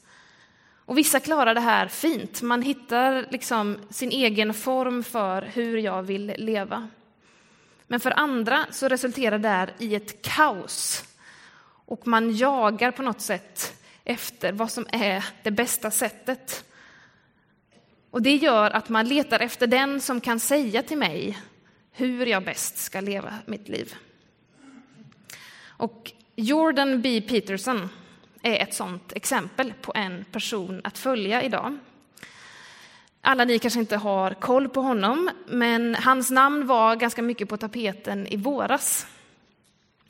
Och 0.85 0.97
vissa 0.97 1.19
klarar 1.19 1.53
det 1.53 1.61
här 1.61 1.87
fint. 1.87 2.41
Man 2.41 2.61
hittar 2.61 3.27
liksom 3.29 3.77
sin 3.89 4.11
egen 4.11 4.53
form 4.53 5.03
för 5.03 5.41
hur 5.41 5.77
jag 5.77 6.03
vill 6.03 6.33
leva. 6.37 6.87
Men 7.87 7.99
för 7.99 8.19
andra 8.19 8.65
så 8.71 8.87
resulterar 8.87 9.37
det 9.37 9.49
här 9.49 9.73
i 9.77 9.95
ett 9.95 10.21
kaos. 10.21 11.03
Och 11.85 12.07
man 12.07 12.35
jagar 12.35 12.91
på 12.91 13.03
något 13.03 13.21
sätt 13.21 13.81
efter 14.03 14.51
vad 14.51 14.71
som 14.71 14.85
är 14.91 15.25
det 15.43 15.51
bästa 15.51 15.91
sättet. 15.91 16.65
Och 18.11 18.21
det 18.21 18.35
gör 18.35 18.71
att 18.71 18.89
man 18.89 19.07
letar 19.07 19.39
efter 19.39 19.67
den 19.67 20.01
som 20.01 20.21
kan 20.21 20.39
säga 20.39 20.83
till 20.83 20.97
mig 20.97 21.39
hur 21.91 22.25
jag 22.25 22.43
bäst 22.43 22.77
ska 22.77 23.01
leva 23.01 23.33
mitt 23.45 23.69
liv. 23.69 23.95
Och 25.65 26.11
Jordan 26.35 27.01
B. 27.01 27.21
Peterson 27.21 27.89
är 28.43 28.63
ett 28.63 28.73
sådant 28.73 29.13
exempel 29.13 29.73
på 29.81 29.91
en 29.95 30.25
person 30.31 30.81
att 30.83 30.97
följa 30.97 31.43
idag. 31.43 31.77
Alla 33.21 33.45
ni 33.45 33.59
kanske 33.59 33.79
inte 33.79 33.97
har 33.97 34.33
koll 34.33 34.69
på 34.69 34.81
honom, 34.81 35.29
men 35.47 35.95
hans 35.95 36.31
namn 36.31 36.67
var 36.67 36.95
ganska 36.95 37.21
mycket 37.21 37.50
på 37.50 37.57
tapeten 37.57 38.27
i 38.27 38.38
våras. 38.38 39.07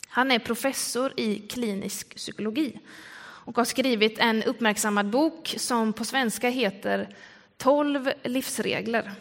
Han 0.07 0.31
är 0.31 0.39
professor 0.39 1.13
i 1.17 1.39
klinisk 1.39 2.15
psykologi 2.15 2.79
och 3.45 3.57
har 3.57 3.65
skrivit 3.65 4.19
en 4.19 4.43
uppmärksammad 4.43 5.05
bok 5.05 5.55
som 5.57 5.93
på 5.93 6.05
svenska 6.05 6.49
heter 6.49 7.09
12 7.57 8.11
livsregler, 8.23 9.11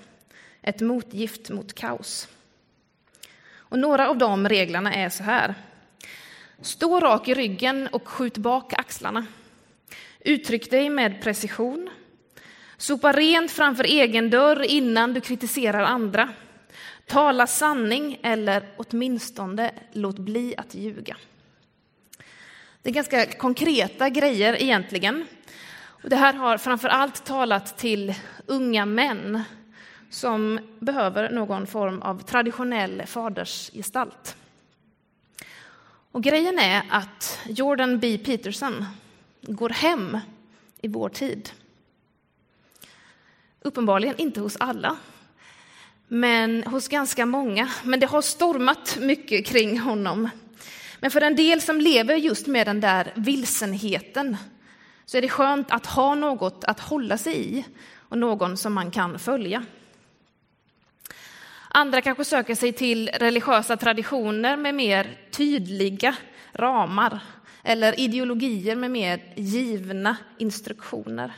ett 0.62 0.80
motgift 0.80 1.50
mot 1.50 1.74
kaos. 1.74 2.28
Och 3.54 3.78
några 3.78 4.08
av 4.08 4.18
de 4.18 4.48
reglerna 4.48 4.94
är 4.94 5.08
så 5.08 5.22
här. 5.22 5.54
Stå 6.62 7.00
rak 7.00 7.28
i 7.28 7.34
ryggen 7.34 7.88
och 7.92 8.08
skjut 8.08 8.36
bak 8.36 8.72
axlarna. 8.72 9.26
Uttryck 10.20 10.70
dig 10.70 10.90
med 10.90 11.22
precision. 11.22 11.90
Sopa 12.76 13.12
rent 13.12 13.50
framför 13.50 13.84
egen 13.84 14.30
dörr 14.30 14.62
innan 14.62 15.14
du 15.14 15.20
kritiserar 15.20 15.82
andra. 15.82 16.28
Tala 17.06 17.46
sanning 17.46 18.18
eller 18.22 18.68
åtminstone 18.76 19.72
låt 19.92 20.18
bli 20.18 20.54
att 20.56 20.74
ljuga. 20.74 21.16
Det 22.82 22.90
är 22.90 22.94
ganska 22.94 23.26
konkreta 23.26 24.08
grejer 24.08 24.62
egentligen. 24.62 25.26
Och 25.84 26.10
det 26.10 26.16
här 26.16 26.34
har 26.34 26.58
framför 26.58 26.88
allt 26.88 27.24
talat 27.24 27.78
till 27.78 28.14
unga 28.46 28.86
män 28.86 29.42
som 30.10 30.60
behöver 30.78 31.30
någon 31.30 31.66
form 31.66 32.02
av 32.02 32.22
traditionell 32.22 33.02
fadersgestalt. 33.06 34.36
Och 36.12 36.22
grejen 36.22 36.58
är 36.58 36.82
att 36.90 37.40
Jordan 37.46 37.98
B. 37.98 38.18
Peterson 38.24 38.84
går 39.40 39.68
hem 39.68 40.18
i 40.80 40.88
vår 40.88 41.08
tid. 41.08 41.50
Uppenbarligen 43.60 44.14
inte 44.18 44.40
hos 44.40 44.56
alla, 44.56 44.96
men 46.08 46.64
hos 46.64 46.88
ganska 46.88 47.26
många. 47.26 47.70
Men 47.82 48.00
det 48.00 48.06
har 48.06 48.22
stormat 48.22 48.98
mycket 49.00 49.46
kring 49.46 49.78
honom. 49.78 50.30
Men 51.00 51.10
för 51.10 51.20
en 51.20 51.36
del 51.36 51.60
som 51.60 51.80
lever 51.80 52.16
just 52.16 52.46
med 52.46 52.66
den 52.66 52.80
där 52.80 53.12
vilsenheten 53.16 54.36
så 55.04 55.16
är 55.16 55.22
det 55.22 55.28
skönt 55.28 55.70
att 55.70 55.86
ha 55.86 56.14
något 56.14 56.64
att 56.64 56.80
hålla 56.80 57.18
sig 57.18 57.58
i 57.58 57.64
och 57.96 58.18
någon 58.18 58.56
som 58.56 58.72
man 58.72 58.90
kan 58.90 59.18
följa. 59.18 59.64
Andra 61.74 62.00
kanske 62.00 62.24
söker 62.24 62.54
sig 62.54 62.72
till 62.72 63.08
religiösa 63.08 63.76
traditioner 63.76 64.56
med 64.56 64.74
mer 64.74 65.18
tydliga 65.30 66.16
ramar 66.52 67.20
eller 67.62 68.00
ideologier 68.00 68.76
med 68.76 68.90
mer 68.90 69.20
givna 69.36 70.16
instruktioner. 70.38 71.32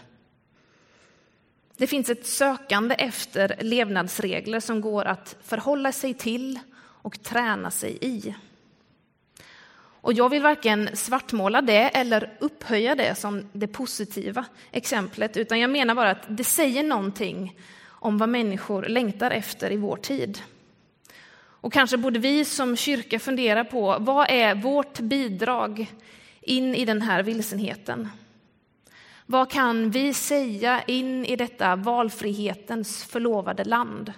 Det 1.76 1.86
finns 1.86 2.10
ett 2.10 2.26
sökande 2.26 2.94
efter 2.94 3.56
levnadsregler 3.60 4.60
som 4.60 4.80
går 4.80 5.04
att 5.04 5.36
förhålla 5.42 5.92
sig 5.92 6.14
till 6.14 6.58
och 6.76 7.22
träna 7.22 7.70
sig 7.70 7.98
i. 8.00 8.34
Och 10.00 10.12
jag 10.12 10.28
vill 10.28 10.42
varken 10.42 10.96
svartmåla 10.96 11.62
det 11.62 11.88
eller 11.88 12.36
upphöja 12.40 12.94
det 12.94 13.14
som 13.14 13.48
det 13.52 13.66
positiva 13.66 14.44
exemplet, 14.70 15.36
utan 15.36 15.60
jag 15.60 15.70
menar 15.70 15.94
bara 15.94 16.10
att 16.10 16.24
det 16.28 16.44
säger 16.44 16.82
någonting 16.82 17.58
om 18.04 18.18
vad 18.18 18.28
människor 18.28 18.82
längtar 18.82 19.30
efter 19.30 19.72
i 19.72 19.76
vår 19.76 19.96
tid. 19.96 20.42
Och 21.36 21.72
kanske 21.72 21.96
borde 21.96 22.18
vi 22.18 22.44
som 22.44 22.76
kyrka 22.76 23.18
fundera 23.18 23.64
på 23.64 23.96
vad 24.00 24.30
är 24.30 24.54
vårt 24.54 25.00
bidrag 25.00 25.86
in 26.40 26.74
i 26.74 26.84
den 26.84 27.02
här 27.02 27.22
vilsenheten? 27.22 28.08
Vad 29.26 29.50
kan 29.50 29.90
vi 29.90 30.14
säga 30.14 30.82
in 30.82 31.24
i 31.24 31.36
detta 31.36 31.76
valfrihetens 31.76 33.04
förlovade 33.04 33.64
land? 33.64 34.12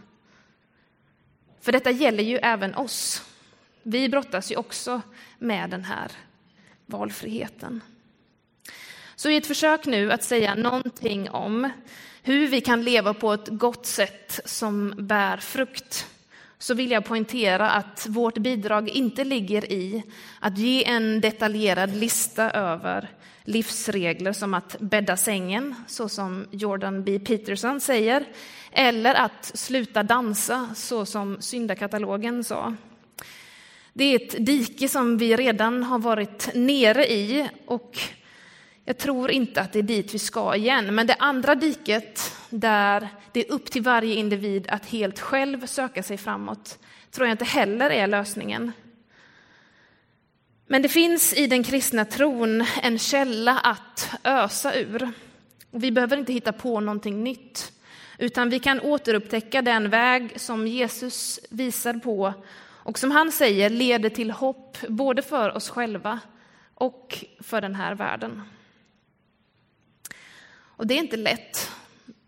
För 1.61 1.73
detta 1.73 1.91
gäller 1.91 2.25
ju 2.25 2.37
även 2.37 2.75
oss. 2.75 3.23
Vi 3.83 4.09
brottas 4.09 4.53
ju 4.53 4.57
också 4.57 5.01
med 5.39 5.71
den 5.71 5.85
här 5.85 6.11
valfriheten. 6.87 7.81
Så 9.17 9.31
i 9.31 9.37
ett 9.37 9.47
försök 9.47 9.87
nu 9.87 10.13
att 10.13 10.23
säga 10.23 10.55
någonting 10.55 11.31
om 11.31 11.71
hur 12.23 12.49
vi 12.49 12.61
kan 12.61 12.85
leva 12.85 13.15
på 13.15 13.33
ett 13.33 13.49
gott 13.49 13.87
sätt 13.87 14.41
som 14.45 14.95
bär 14.97 15.37
frukt 15.37 16.07
så 16.59 16.75
vill 16.75 16.91
jag 16.91 17.05
poängtera 17.05 17.71
att 17.71 18.07
vårt 18.09 18.39
bidrag 18.39 18.89
inte 18.89 19.25
ligger 19.25 19.73
i 19.73 20.03
att 20.41 20.59
ge 20.59 20.85
en 20.85 21.21
detaljerad 21.21 21.97
lista 21.97 22.51
över 22.51 23.09
livsregler 23.45 24.33
som 24.33 24.55
att 24.55 24.77
bädda 24.81 25.17
sängen, 25.17 25.75
så 25.87 26.09
som 26.09 26.47
Jordan 26.51 27.05
B. 27.05 27.19
Peterson 27.19 27.81
säger, 27.81 28.25
eller 28.73 29.15
att 29.15 29.51
sluta 29.55 30.03
dansa, 30.03 30.69
så 30.77 31.07
som 31.07 31.37
syndakatalogen 31.41 32.45
sa. 32.45 32.75
Det 33.93 34.05
är 34.05 34.17
ett 34.17 34.47
dike 34.47 34.89
som 34.89 35.19
vi 35.19 35.37
redan 35.37 35.83
har 35.83 35.99
varit 35.99 36.51
nere 36.55 37.13
i 37.13 37.49
och 37.67 37.99
jag 38.89 38.99
tror 38.99 39.31
inte 39.31 39.61
att 39.61 39.73
det 39.73 39.79
är 39.79 39.83
dit 39.83 40.15
vi 40.15 40.19
ska 40.19 40.57
igen. 40.57 40.95
Men 40.95 41.07
det 41.07 41.17
andra 41.19 41.55
diket, 41.55 42.37
där 42.51 43.09
det 43.33 43.47
är 43.47 43.53
upp 43.53 43.71
till 43.71 43.83
varje 43.83 44.15
individ 44.15 44.67
att 44.69 44.87
helt 44.87 45.21
själv 45.21 45.67
söka 45.67 46.03
sig 46.03 46.17
framåt, 46.17 46.79
tror 47.11 47.27
jag 47.27 47.35
inte 47.35 47.45
heller 47.45 47.91
är 47.91 48.07
lösningen. 48.07 48.73
Men 50.67 50.83
det 50.83 50.89
finns 50.89 51.35
i 51.35 51.47
den 51.47 51.65
kristna 51.65 52.05
tron 52.05 52.65
en 52.83 52.99
källa 52.99 53.59
att 53.59 54.11
ösa 54.25 54.75
ur. 54.75 55.11
Och 55.71 55.85
vi 55.85 55.93
behöver 55.93 56.17
inte 56.17 56.33
hitta 56.33 56.53
på 56.53 56.81
någonting 56.81 57.25
nytt, 57.25 57.73
utan 58.19 58.51
vi 58.51 58.59
kan 58.59 58.81
återupptäcka 58.81 59.63
den 59.63 59.91
väg 59.91 60.41
som 60.41 60.67
Jesus 60.67 61.41
visar 61.51 61.95
på 61.95 62.35
och 62.63 62.99
som 62.99 63.11
han 63.11 63.33
säger 63.33 63.71
leder 63.71 64.11
till 64.11 64.31
hopp 64.31 64.79
både 64.89 65.23
för 65.23 65.57
oss 65.57 65.69
själva 65.69 66.21
och 66.75 67.25
för 67.41 67.61
den 67.61 67.75
här 67.75 67.95
världen. 67.95 68.43
Och 70.77 70.87
det 70.87 70.95
är 70.95 70.99
inte 70.99 71.17
lätt, 71.17 71.71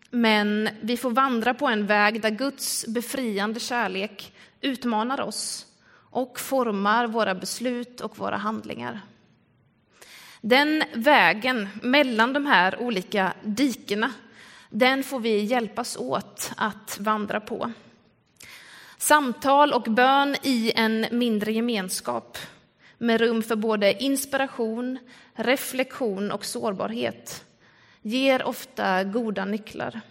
men 0.09 0.69
vi 0.81 0.97
får 0.97 1.11
vandra 1.11 1.53
på 1.53 1.67
en 1.67 1.85
väg 1.85 2.21
där 2.21 2.29
Guds 2.29 2.85
befriande 2.87 3.59
kärlek 3.59 4.33
utmanar 4.61 5.21
oss 5.21 5.65
och 5.91 6.39
formar 6.39 7.07
våra 7.07 7.35
beslut 7.35 8.01
och 8.01 8.17
våra 8.17 8.37
handlingar. 8.37 9.01
Den 10.41 10.83
vägen 10.93 11.69
mellan 11.81 12.33
de 12.33 12.45
här 12.45 12.81
olika 12.81 13.33
dikena, 13.43 14.11
den 14.69 15.03
får 15.03 15.19
vi 15.19 15.43
hjälpas 15.43 15.97
åt 15.97 16.51
att 16.57 16.97
vandra 16.99 17.39
på. 17.39 17.71
Samtal 18.97 19.73
och 19.73 19.83
bön 19.83 20.35
i 20.43 20.71
en 20.75 21.05
mindre 21.11 21.51
gemenskap 21.51 22.37
med 22.97 23.21
rum 23.21 23.43
för 23.43 23.55
både 23.55 24.03
inspiration, 24.03 24.99
reflektion 25.33 26.31
och 26.31 26.45
sårbarhet 26.45 27.45
ger 28.01 28.43
ofta 28.43 29.03
goda 29.03 29.45
nycklar. 29.45 30.01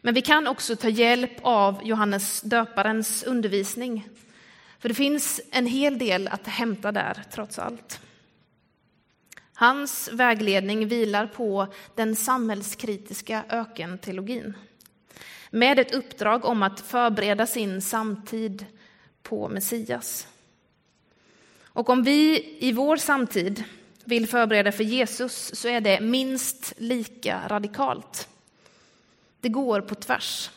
Men 0.00 0.14
vi 0.14 0.22
kan 0.22 0.46
också 0.46 0.76
ta 0.76 0.88
hjälp 0.88 1.32
av 1.42 1.80
Johannes 1.84 2.40
döparens 2.40 3.22
undervisning. 3.22 4.08
För 4.78 4.88
det 4.88 4.94
finns 4.94 5.40
en 5.50 5.66
hel 5.66 5.98
del 5.98 6.28
att 6.28 6.46
hämta 6.46 6.92
där, 6.92 7.22
trots 7.32 7.58
allt. 7.58 8.00
Hans 9.54 10.10
vägledning 10.12 10.88
vilar 10.88 11.26
på 11.26 11.66
den 11.94 12.16
samhällskritiska 12.16 13.44
ökenteologin 13.48 14.54
med 15.50 15.78
ett 15.78 15.94
uppdrag 15.94 16.44
om 16.44 16.62
att 16.62 16.80
förbereda 16.80 17.46
sin 17.46 17.82
samtid 17.82 18.66
på 19.22 19.48
Messias. 19.48 20.28
Och 21.62 21.90
om 21.90 22.02
vi 22.02 22.56
i 22.60 22.72
vår 22.72 22.96
samtid 22.96 23.64
vill 24.04 24.28
förbereda 24.28 24.72
för 24.72 24.84
Jesus 24.84 25.54
så 25.54 25.68
är 25.68 25.80
det 25.80 26.00
minst 26.00 26.72
lika 26.76 27.40
radikalt. 27.48 28.28
Det 29.40 29.48
går 29.48 29.80
på 29.80 29.94
tvärs. 29.94 30.50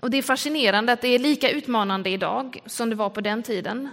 Och 0.00 0.10
det 0.10 0.18
är 0.18 0.22
fascinerande 0.22 0.92
att 0.92 1.00
det 1.00 1.08
är 1.08 1.18
lika 1.18 1.50
utmanande 1.50 2.10
idag 2.10 2.58
som 2.66 2.90
det 2.90 2.96
var 2.96 3.10
på 3.10 3.20
den 3.20 3.42
tiden. 3.42 3.88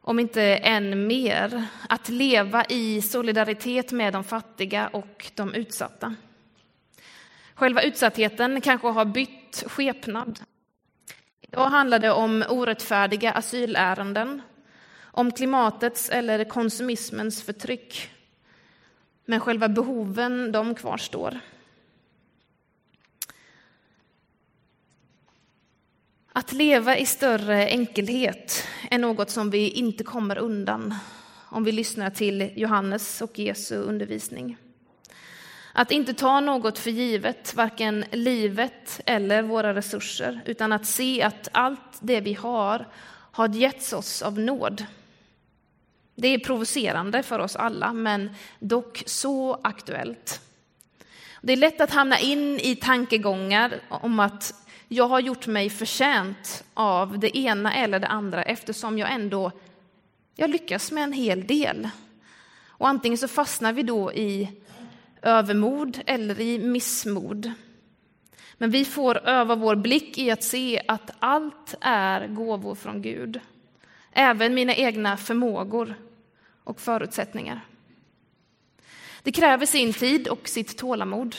Om 0.00 0.18
inte 0.18 0.42
än 0.42 1.06
mer, 1.06 1.64
att 1.88 2.08
leva 2.08 2.64
i 2.64 3.02
solidaritet 3.02 3.92
med 3.92 4.12
de 4.12 4.24
fattiga 4.24 4.88
och 4.88 5.30
de 5.34 5.54
utsatta. 5.54 6.14
Själva 7.54 7.82
utsattheten 7.82 8.60
kanske 8.60 8.88
har 8.88 9.04
bytt 9.04 9.64
skepnad. 9.66 10.40
Idag 11.40 11.68
handlar 11.68 11.98
det 11.98 12.10
om 12.10 12.44
orättfärdiga 12.48 13.32
asylärenden, 13.32 14.42
om 15.10 15.32
klimatets 15.32 16.10
eller 16.10 16.44
konsumismens 16.44 17.42
förtryck. 17.42 18.10
Men 19.24 19.40
själva 19.40 19.68
behoven, 19.68 20.52
de 20.52 20.74
kvarstår. 20.74 21.40
Att 26.32 26.52
leva 26.52 26.96
i 26.96 27.06
större 27.06 27.68
enkelhet 27.68 28.66
är 28.90 28.98
något 28.98 29.30
som 29.30 29.50
vi 29.50 29.70
inte 29.70 30.04
kommer 30.04 30.38
undan 30.38 30.94
om 31.50 31.64
vi 31.64 31.72
lyssnar 31.72 32.10
till 32.10 32.50
Johannes 32.56 33.22
och 33.22 33.38
Jesu 33.38 33.76
undervisning. 33.76 34.56
Att 35.72 35.90
inte 35.90 36.14
ta 36.14 36.40
något 36.40 36.78
för 36.78 36.90
givet, 36.90 37.54
varken 37.54 38.04
livet 38.10 39.00
eller 39.06 39.42
våra 39.42 39.74
resurser, 39.74 40.40
utan 40.44 40.72
att 40.72 40.86
se 40.86 41.22
att 41.22 41.48
allt 41.52 41.98
det 42.00 42.20
vi 42.20 42.34
har 42.34 42.88
har 43.32 43.48
getts 43.48 43.92
oss 43.92 44.22
av 44.22 44.38
nåd. 44.38 44.86
Det 46.14 46.28
är 46.28 46.38
provocerande 46.38 47.22
för 47.22 47.38
oss 47.38 47.56
alla, 47.56 47.92
men 47.92 48.30
dock 48.58 49.02
så 49.06 49.60
aktuellt. 49.62 50.40
Det 51.42 51.52
är 51.52 51.56
lätt 51.56 51.80
att 51.80 51.90
hamna 51.90 52.18
in 52.18 52.60
i 52.60 52.76
tankegångar 52.76 53.80
om 53.88 54.20
att 54.20 54.54
jag 54.88 55.08
har 55.08 55.20
gjort 55.20 55.46
mig 55.46 55.70
förtjänt 55.70 56.64
av 56.74 57.18
det 57.18 57.38
ena 57.38 57.74
eller 57.74 57.98
det 57.98 58.06
andra 58.06 58.42
eftersom 58.42 58.98
jag 58.98 59.12
ändå 59.12 59.52
jag 60.36 60.50
lyckas 60.50 60.92
med 60.92 61.04
en 61.04 61.12
hel 61.12 61.46
del. 61.46 61.88
Och 62.66 62.88
antingen 62.88 63.18
så 63.18 63.28
fastnar 63.28 63.72
vi 63.72 63.82
då 63.82 64.12
i 64.12 64.48
övermod 65.22 66.00
eller 66.06 66.40
i 66.40 66.58
missmod. 66.58 67.52
Men 68.58 68.70
vi 68.70 68.84
får 68.84 69.28
öva 69.28 69.54
vår 69.54 69.76
blick 69.76 70.18
i 70.18 70.30
att 70.30 70.42
se 70.42 70.82
att 70.88 71.10
allt 71.18 71.74
är 71.80 72.26
gåvor 72.26 72.74
från 72.74 73.02
Gud. 73.02 73.40
Även 74.12 74.54
mina 74.54 74.74
egna 74.74 75.16
förmågor 75.16 75.94
och 76.64 76.80
förutsättningar. 76.80 77.60
Det 79.22 79.32
kräver 79.32 79.66
sin 79.66 79.92
tid 79.92 80.28
och 80.28 80.48
sitt 80.48 80.78
tålamod. 80.78 81.36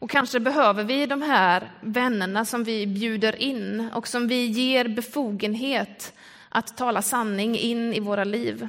Och 0.00 0.10
kanske 0.10 0.40
behöver 0.40 0.84
vi 0.84 1.06
de 1.06 1.22
här 1.22 1.72
vännerna 1.80 2.44
som 2.44 2.64
vi 2.64 2.86
bjuder 2.86 3.42
in 3.42 3.90
och 3.94 4.08
som 4.08 4.28
vi 4.28 4.46
ger 4.46 4.88
befogenhet 4.88 6.12
att 6.48 6.76
tala 6.76 7.02
sanning 7.02 7.56
in 7.56 7.94
i 7.94 8.00
våra 8.00 8.24
liv. 8.24 8.68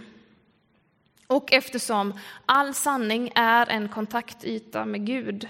Och 1.28 1.54
eftersom 1.54 2.20
all 2.46 2.74
sanning 2.74 3.32
är 3.36 3.70
en 3.70 3.90
kontaktyta 3.90 4.86
med 4.86 5.06
Gud 5.06 5.48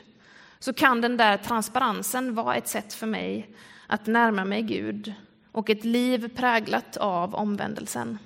så 0.60 0.74
kan 0.74 1.02
den 1.02 1.18
där 1.18 1.38
transparensen 1.38 2.36
vara 2.36 2.56
ett 2.56 2.68
sätt 2.68 2.94
för 2.94 3.08
mig 3.08 3.50
att 3.88 4.08
närma 4.08 4.46
mig 4.46 4.62
Gud 4.62 5.14
och 5.52 5.70
ett 5.70 5.86
liv 5.86 6.36
präglat 6.36 6.98
av 6.98 7.36
omvändelsen. 7.36 8.18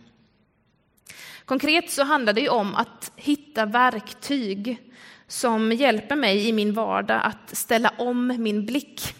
Konkret 1.45 1.91
så 1.91 2.03
handlar 2.03 2.33
det 2.33 2.49
om 2.49 2.75
att 2.75 3.11
hitta 3.15 3.65
verktyg 3.65 4.77
som 5.27 5.71
hjälper 5.71 6.15
mig 6.15 6.47
i 6.47 6.53
min 6.53 6.73
vardag 6.73 7.21
att 7.23 7.57
ställa 7.57 7.93
om 7.97 8.27
min 8.27 8.65
blick. 8.65 9.15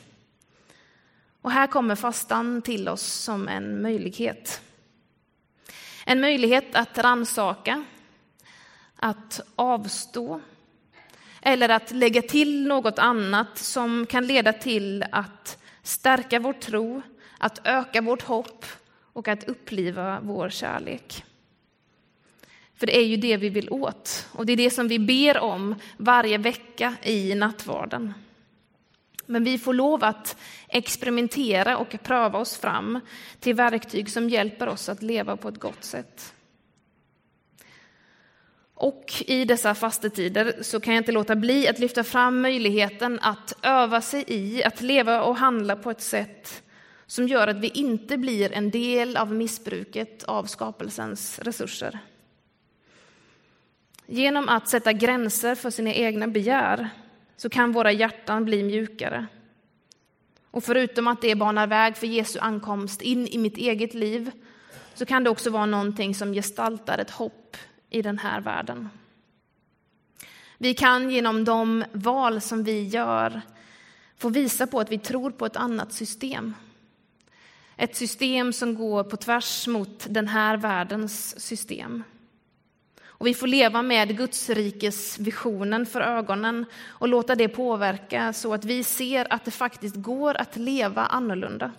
Och 1.41 1.51
här 1.51 1.67
kommer 1.67 1.95
fastan 1.95 2.61
till 2.61 2.89
oss 2.89 3.03
som 3.03 3.47
en 3.47 3.81
möjlighet. 3.81 4.61
En 6.05 6.21
möjlighet 6.21 6.75
att 6.75 6.97
ransaka, 6.97 7.83
att 8.95 9.41
avstå 9.55 10.41
eller 11.41 11.69
att 11.69 11.91
lägga 11.91 12.21
till 12.21 12.67
något 12.67 12.99
annat 12.99 13.57
som 13.57 14.05
kan 14.05 14.27
leda 14.27 14.53
till 14.53 15.05
att 15.11 15.57
stärka 15.83 16.39
vår 16.39 16.53
tro, 16.53 17.01
att 17.43 17.67
öka 17.67 18.01
vårt 18.01 18.21
hopp 18.21 18.65
och 19.13 19.27
att 19.27 19.43
uppliva 19.43 20.19
vår 20.23 20.49
kärlek. 20.49 21.23
För 22.75 22.87
det 22.87 22.97
är 22.97 23.05
ju 23.05 23.17
det 23.17 23.37
vi 23.37 23.49
vill 23.49 23.69
åt 23.69 24.27
och 24.31 24.45
det 24.45 24.53
är 24.53 24.57
det 24.57 24.69
som 24.69 24.87
vi 24.87 24.99
ber 24.99 25.39
om 25.39 25.75
varje 25.97 26.37
vecka 26.37 26.95
i 27.03 27.35
nattvarden. 27.35 28.13
Men 29.25 29.43
vi 29.43 29.57
får 29.57 29.73
lov 29.73 30.03
att 30.03 30.37
experimentera 30.67 31.77
och 31.77 31.95
pröva 32.03 32.39
oss 32.39 32.57
fram 32.57 32.99
till 33.39 33.55
verktyg 33.55 34.09
som 34.09 34.29
hjälper 34.29 34.67
oss 34.67 34.89
att 34.89 35.01
leva 35.01 35.37
på 35.37 35.47
ett 35.47 35.59
gott 35.59 35.83
sätt. 35.83 36.33
Och 38.73 39.23
i 39.27 39.45
dessa 39.45 39.75
fastetider 39.75 40.55
så 40.61 40.79
kan 40.79 40.93
jag 40.93 41.01
inte 41.01 41.11
låta 41.11 41.35
bli 41.35 41.67
att 41.67 41.79
lyfta 41.79 42.03
fram 42.03 42.41
möjligheten 42.41 43.19
att 43.21 43.53
öva 43.61 44.01
sig 44.01 44.23
i 44.27 44.63
att 44.63 44.81
leva 44.81 45.23
och 45.23 45.37
handla 45.37 45.75
på 45.75 45.91
ett 45.91 46.01
sätt 46.01 46.62
som 47.13 47.27
gör 47.27 47.47
att 47.47 47.57
vi 47.57 47.67
inte 47.67 48.17
blir 48.17 48.51
en 48.51 48.69
del 48.69 49.17
av 49.17 49.33
missbruket 49.33 50.23
av 50.23 50.45
skapelsens 50.45 51.39
resurser. 51.39 51.99
Genom 54.05 54.49
att 54.49 54.67
sätta 54.67 54.93
gränser 54.93 55.55
för 55.55 55.69
sina 55.69 55.93
egna 55.93 56.27
begär 56.27 56.89
så 57.37 57.49
kan 57.49 57.71
våra 57.71 57.91
hjärtan 57.91 58.45
bli 58.45 58.63
mjukare. 58.63 59.25
Och 60.51 60.63
förutom 60.63 61.07
att 61.07 61.21
det 61.21 61.35
banar 61.35 61.67
väg 61.67 61.97
för 61.97 62.07
Jesu 62.07 62.39
ankomst 62.39 63.01
in 63.01 63.27
i 63.27 63.37
mitt 63.37 63.57
eget 63.57 63.93
liv 63.93 64.31
så 64.93 65.05
kan 65.05 65.23
det 65.23 65.29
också 65.29 65.49
vara 65.49 65.65
någonting 65.65 66.15
som 66.15 66.33
gestaltar 66.33 66.97
ett 66.97 67.11
hopp 67.11 67.57
i 67.89 68.01
den 68.01 68.17
här 68.17 68.41
världen. 68.41 68.89
Vi 70.57 70.73
kan 70.73 71.09
genom 71.09 71.45
de 71.45 71.83
val 71.91 72.41
som 72.41 72.63
vi 72.63 72.83
gör 72.83 73.41
få 74.17 74.29
visa 74.29 74.67
på 74.67 74.79
att 74.79 74.91
vi 74.91 74.97
tror 74.97 75.31
på 75.31 75.45
ett 75.45 75.57
annat 75.57 75.93
system. 75.93 76.53
Ett 77.83 77.95
system 77.95 78.53
som 78.53 78.75
går 78.75 79.03
på 79.03 79.17
tvärs 79.17 79.67
mot 79.67 80.05
den 80.09 80.27
här 80.27 80.57
världens 80.57 81.39
system. 81.39 82.03
Och 83.03 83.27
vi 83.27 83.33
får 83.33 83.47
leva 83.47 83.81
med 83.81 84.17
Guds 84.17 84.49
rikes 84.49 85.19
visionen 85.19 85.85
för 85.85 86.01
ögonen 86.01 86.65
och 86.85 87.07
låta 87.07 87.35
det 87.35 87.47
påverka 87.47 88.33
så 88.33 88.53
att 88.53 88.65
vi 88.65 88.83
ser 88.83 89.33
att 89.33 89.45
det 89.45 89.51
faktiskt 89.51 89.95
går 89.95 90.41
att 90.41 90.55
leva 90.55 91.05
annorlunda. 91.05 91.71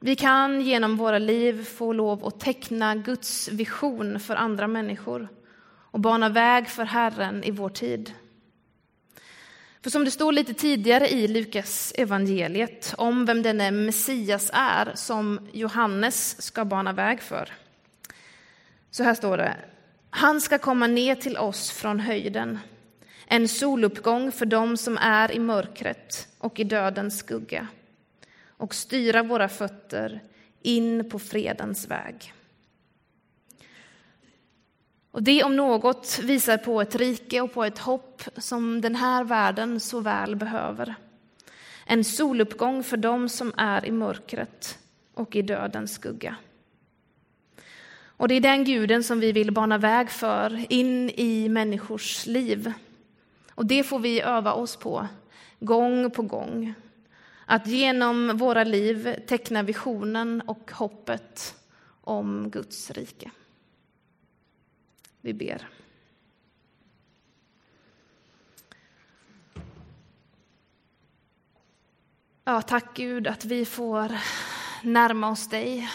Vi 0.00 0.16
kan 0.16 0.60
genom 0.60 0.96
våra 0.96 1.18
liv 1.18 1.64
få 1.64 1.92
lov 1.92 2.26
att 2.26 2.40
teckna 2.40 2.94
Guds 2.94 3.48
vision 3.48 4.20
för 4.20 4.36
andra 4.36 4.66
människor 4.66 5.28
och 5.68 6.00
bana 6.00 6.28
väg 6.28 6.68
för 6.68 6.84
Herren 6.84 7.44
i 7.44 7.50
vår 7.50 7.68
tid. 7.68 8.12
För 9.86 9.90
som 9.90 10.04
det 10.04 10.10
står 10.10 10.32
lite 10.32 10.54
tidigare 10.54 11.08
i 11.08 11.28
Lukas 11.28 11.92
evangeliet 11.96 12.94
om 12.98 13.24
vem 13.24 13.42
denne 13.42 13.70
Messias 13.70 14.50
är 14.52 14.92
som 14.94 15.48
Johannes 15.52 16.42
ska 16.42 16.64
bana 16.64 16.92
väg 16.92 17.22
för. 17.22 17.52
Så 18.90 19.02
här 19.02 19.14
står 19.14 19.36
det. 19.36 19.56
Han 20.10 20.40
ska 20.40 20.58
komma 20.58 20.86
ner 20.86 21.14
till 21.14 21.36
oss 21.36 21.70
från 21.70 22.00
höjden, 22.00 22.58
en 23.26 23.48
soluppgång 23.48 24.32
för 24.32 24.46
dem 24.46 24.76
som 24.76 24.98
är 24.98 25.32
i 25.32 25.38
mörkret 25.38 26.28
och 26.38 26.60
i 26.60 26.64
dödens 26.64 27.18
skugga 27.18 27.66
och 28.46 28.74
styra 28.74 29.22
våra 29.22 29.48
fötter 29.48 30.20
in 30.62 31.10
på 31.10 31.18
fredens 31.18 31.88
väg. 31.88 32.32
Och 35.16 35.22
det 35.22 35.44
om 35.44 35.56
något 35.56 36.18
visar 36.22 36.58
på 36.58 36.80
ett 36.80 36.94
rike 36.94 37.40
och 37.40 37.52
på 37.52 37.64
ett 37.64 37.78
hopp 37.78 38.22
som 38.36 38.80
den 38.80 38.94
här 38.94 39.24
världen 39.24 39.80
så 39.80 40.00
väl 40.00 40.36
behöver. 40.36 40.94
En 41.86 42.04
soluppgång 42.04 42.82
för 42.82 42.96
dem 42.96 43.28
som 43.28 43.52
är 43.56 43.86
i 43.86 43.90
mörkret 43.90 44.78
och 45.14 45.36
i 45.36 45.42
dödens 45.42 45.92
skugga. 45.94 46.36
Och 48.06 48.28
det 48.28 48.34
är 48.34 48.40
den 48.40 48.64
guden 48.64 49.04
som 49.04 49.20
vi 49.20 49.32
vill 49.32 49.52
bana 49.52 49.78
väg 49.78 50.10
för 50.10 50.72
in 50.72 51.10
i 51.10 51.48
människors 51.48 52.26
liv. 52.26 52.72
Och 53.54 53.66
det 53.66 53.84
får 53.84 53.98
vi 53.98 54.20
öva 54.20 54.52
oss 54.52 54.76
på, 54.76 55.06
gång 55.60 56.10
på 56.10 56.22
gång. 56.22 56.74
Att 57.46 57.66
genom 57.66 58.36
våra 58.36 58.64
liv 58.64 59.16
teckna 59.26 59.62
visionen 59.62 60.42
och 60.46 60.70
hoppet 60.74 61.54
om 62.00 62.50
Guds 62.50 62.90
rike. 62.90 63.30
Vi 65.26 65.34
ber. 65.34 65.68
Ja, 72.44 72.62
tack 72.62 72.96
Gud 72.96 73.26
att 73.26 73.44
vi 73.44 73.64
får 73.64 74.12
närma 74.82 75.30
oss 75.30 75.48
dig. 75.48 75.90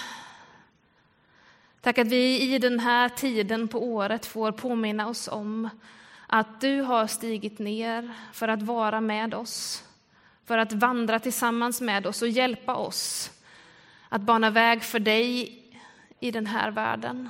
Tack 1.81 1.97
att 1.97 2.07
vi 2.07 2.53
i 2.55 2.59
den 2.59 2.79
här 2.79 3.09
tiden 3.09 3.67
på 3.67 3.83
året 3.83 4.25
får 4.25 4.51
påminna 4.51 5.07
oss 5.07 5.27
om 5.27 5.69
att 6.27 6.61
du 6.61 6.81
har 6.81 7.07
stigit 7.07 7.59
ner 7.59 8.13
för 8.33 8.47
att 8.47 8.61
vara 8.61 9.01
med 9.01 9.33
oss, 9.33 9.83
för 10.45 10.57
att 10.57 10.73
vandra 10.73 11.19
tillsammans 11.19 11.81
med 11.81 12.07
oss 12.07 12.21
och 12.21 12.29
hjälpa 12.29 12.75
oss 12.75 13.31
att 14.09 14.21
bana 14.21 14.49
väg 14.49 14.83
för 14.83 14.99
dig 14.99 15.57
i 16.19 16.31
den 16.31 16.45
här 16.45 16.71
världen. 16.71 17.29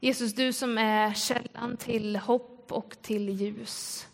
Jesus, 0.00 0.34
du 0.34 0.52
som 0.52 0.78
är 0.78 1.14
källan 1.14 1.76
till 1.76 2.16
hopp 2.16 2.72
och 2.72 2.96
till 3.02 3.28
ljus. 3.28 4.06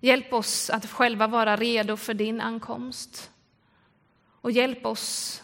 Hjälp 0.00 0.32
oss 0.32 0.70
att 0.70 0.90
själva 0.90 1.26
vara 1.26 1.56
redo 1.56 1.96
för 1.96 2.14
din 2.14 2.40
ankomst. 2.40 3.30
Och 4.40 4.50
hjälp 4.50 4.86
oss 4.86 5.42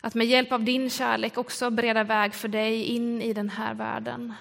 att 0.00 0.14
med 0.14 0.26
hjälp 0.26 0.52
av 0.52 0.64
din 0.64 0.90
kärlek 0.90 1.38
också 1.38 1.70
bereda 1.70 2.04
väg 2.04 2.34
för 2.34 2.48
dig 2.48 2.84
in 2.84 3.22
i 3.22 3.32
den 3.32 3.48
här 3.48 3.74
världen. 3.74 4.34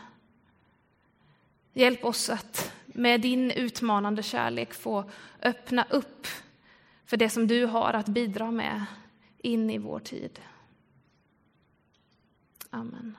Hjälp 1.74 2.06
oss 2.06 2.30
att 2.30 2.74
med 2.86 3.22
din 3.22 3.52
utmanande 3.52 4.24
kärlek 4.24 4.74
få 4.74 5.10
öppna 5.42 5.86
upp 5.90 6.28
för 7.06 7.18
det 7.18 7.30
som 7.30 7.48
du 7.48 7.66
har 7.66 7.94
att 7.94 8.08
bidra 8.08 8.52
med 8.52 8.86
in 9.38 9.70
i 9.70 9.78
vår 9.78 10.00
tid. 10.00 10.40
Amen. 12.70 13.18